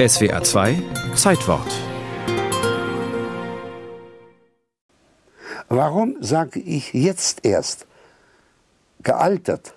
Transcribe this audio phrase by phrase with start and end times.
[0.00, 0.80] SWA 2
[1.16, 1.66] Zeitwort.
[5.68, 7.84] Warum sage ich jetzt erst,
[9.02, 9.74] gealtert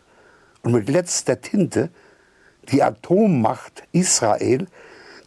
[0.61, 1.89] und mit letzter Tinte,
[2.71, 4.67] die Atommacht Israel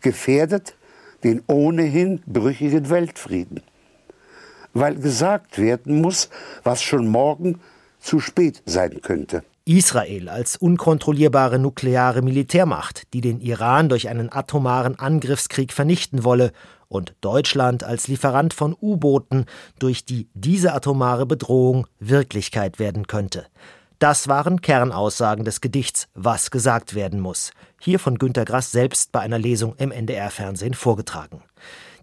[0.01, 0.77] gefährdet
[1.25, 3.63] den ohnehin brüchigen Weltfrieden?
[4.75, 6.31] Weil gesagt werden muss,
[6.63, 7.61] was schon morgen
[7.99, 9.43] zu spät sein könnte.
[9.67, 16.53] Israel als unkontrollierbare nukleare Militärmacht, die den Iran durch einen atomaren Angriffskrieg vernichten wolle,
[16.89, 19.47] und Deutschland als Lieferant von U-Booten,
[19.79, 23.47] durch die diese atomare Bedrohung Wirklichkeit werden könnte.
[23.99, 29.21] Das waren Kernaussagen des Gedichts Was gesagt werden muss, hier von Günter Grass selbst bei
[29.21, 31.43] einer Lesung im NDR-Fernsehen vorgetragen.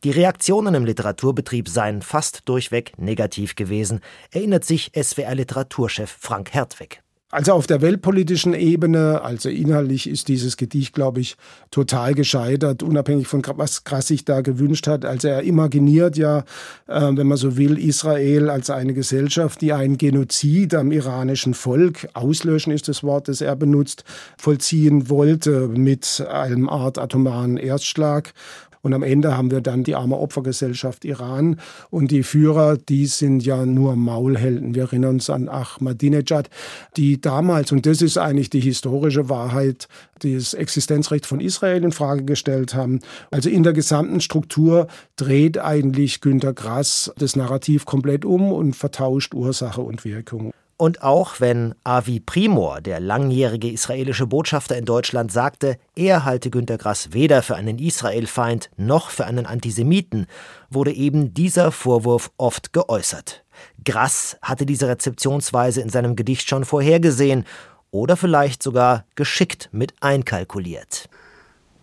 [0.04, 4.02] Die Reaktionen im Literaturbetrieb seien fast durchweg negativ gewesen,
[4.32, 7.04] erinnert sich SWR-Literaturchef Frank Hertwig.
[7.32, 11.38] Also auf der weltpolitischen Ebene, also inhaltlich ist dieses Gedicht, glaube ich,
[11.72, 15.06] total gescheitert, unabhängig von was Krass sich da gewünscht hat.
[15.06, 16.40] Also er imaginiert ja,
[16.88, 22.10] äh, wenn man so will, Israel als eine Gesellschaft, die einen Genozid am iranischen Volk,
[22.14, 24.04] auslöschen ist das Wort, das er benutzt,
[24.38, 28.34] vollziehen wollte mit einem Art atomaren Erstschlag.
[28.82, 31.60] Und am Ende haben wir dann die arme Opfergesellschaft Iran.
[31.90, 34.76] Und die Führer, die sind ja nur Maulhelden.
[34.76, 36.50] Wir erinnern uns an Ahmadinejad,
[36.98, 39.88] die damals, und das ist eigentlich die historische Wahrheit,
[40.20, 43.00] das Existenzrecht von Israel in Frage gestellt haben.
[43.32, 49.34] Also in der gesamten Struktur dreht eigentlich Günter Grass das Narrativ komplett um und vertauscht
[49.34, 50.54] Ursache und Wirkung.
[50.82, 56.80] Und auch wenn Avi Primor, der langjährige israelische Botschafter in Deutschland, sagte, er halte Günter
[56.80, 60.26] Grass weder für einen Israelfeind noch für einen Antisemiten,
[60.72, 63.44] wurde eben dieser Vorwurf oft geäußert.
[63.86, 67.46] Grass hatte diese Rezeptionsweise in seinem Gedicht schon vorhergesehen
[67.92, 71.10] oder vielleicht sogar geschickt mit einkalkuliert.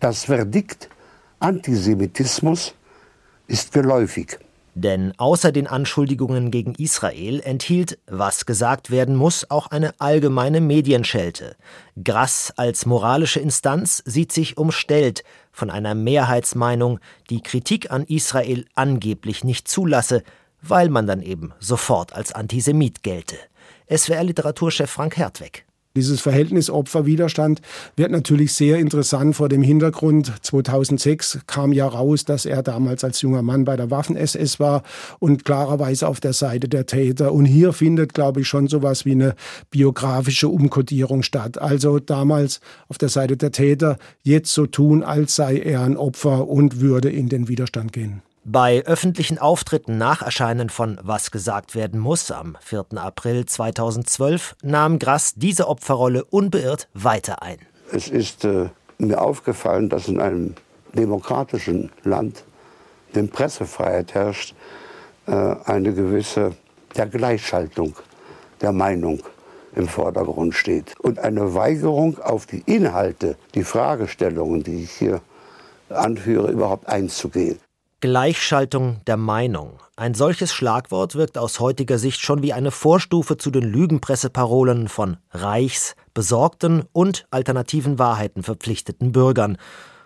[0.01, 0.89] Das Verdikt
[1.39, 2.73] Antisemitismus
[3.47, 4.39] ist geläufig.
[4.81, 11.57] Denn außer den Anschuldigungen gegen Israel enthielt, was gesagt werden muss, auch eine allgemeine Medienschelte.
[12.01, 19.43] Grass als moralische Instanz sieht sich umstellt von einer Mehrheitsmeinung, die Kritik an Israel angeblich
[19.43, 20.23] nicht zulasse,
[20.61, 23.35] weil man dann eben sofort als Antisemit gelte.
[23.93, 25.65] SWR-Literaturchef Frank Hertweg.
[25.99, 27.59] Dieses Verhältnis Opfer-Widerstand
[27.97, 30.31] wird natürlich sehr interessant vor dem Hintergrund.
[30.43, 34.83] 2006 kam ja raus, dass er damals als junger Mann bei der Waffen-SS war
[35.19, 37.33] und klarerweise auf der Seite der Täter.
[37.33, 39.35] Und hier findet, glaube ich, schon sowas wie eine
[39.71, 41.61] biografische Umkodierung statt.
[41.61, 46.47] Also damals auf der Seite der Täter, jetzt so tun, als sei er ein Opfer
[46.47, 48.21] und würde in den Widerstand gehen.
[48.45, 52.85] Bei öffentlichen Auftritten nach Erscheinen von Was gesagt werden muss am 4.
[52.95, 57.59] April 2012 nahm Grass diese Opferrolle unbeirrt weiter ein.
[57.91, 60.55] Es ist äh, mir aufgefallen, dass in einem
[60.93, 62.43] demokratischen Land,
[63.13, 64.55] dem Pressefreiheit herrscht,
[65.27, 66.55] äh, eine gewisse
[66.95, 67.95] der Gleichschaltung
[68.61, 69.21] der Meinung
[69.75, 70.99] im Vordergrund steht.
[70.99, 75.21] Und eine Weigerung auf die Inhalte, die Fragestellungen, die ich hier
[75.89, 77.59] anführe, überhaupt einzugehen.
[78.01, 79.79] Gleichschaltung der Meinung.
[79.97, 85.17] Ein solches Schlagwort wirkt aus heutiger Sicht schon wie eine Vorstufe zu den Lügenpresseparolen von
[85.31, 89.57] reichs, besorgten und alternativen Wahrheiten verpflichteten Bürgern.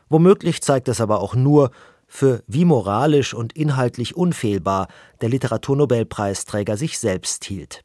[0.10, 1.70] Womöglich zeigt es aber auch nur,
[2.08, 4.88] für wie moralisch und inhaltlich unfehlbar
[5.22, 7.84] der Literaturnobelpreisträger sich selbst hielt.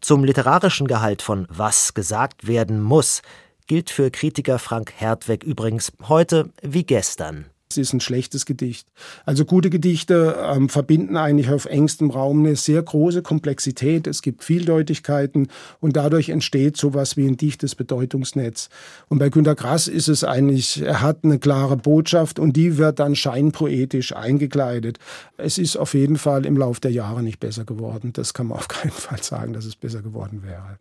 [0.00, 3.20] Zum literarischen Gehalt von Was gesagt werden muss
[3.66, 7.44] gilt für Kritiker Frank Hertweg übrigens heute wie gestern.
[7.70, 8.88] Es ist ein schlechtes Gedicht.
[9.26, 14.06] Also gute Gedichte ähm, verbinden eigentlich auf engstem Raum eine sehr große Komplexität.
[14.06, 18.70] Es gibt Vieldeutigkeiten und dadurch entsteht sowas wie ein dichtes Bedeutungsnetz.
[19.08, 23.00] Und bei Günter Grass ist es eigentlich, er hat eine klare Botschaft und die wird
[23.00, 24.98] dann scheinpoetisch eingekleidet.
[25.36, 28.14] Es ist auf jeden Fall im Laufe der Jahre nicht besser geworden.
[28.14, 30.76] Das kann man auf keinen Fall sagen, dass es besser geworden wäre.